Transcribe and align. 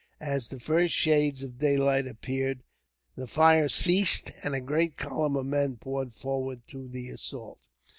As 0.19 0.47
the 0.49 0.59
first 0.59 0.95
shades 0.95 1.43
of 1.43 1.59
daylight 1.59 2.07
appeared 2.07 2.63
the 3.15 3.27
fire 3.27 3.69
ceased, 3.69 4.31
and 4.43 4.55
a 4.55 4.59
great 4.59 4.97
column 4.97 5.35
of 5.35 5.45
men 5.45 5.77
poured 5.77 6.15
forward 6.15 6.67
to 6.69 6.87
the 6.87 7.09
assault. 7.09 7.59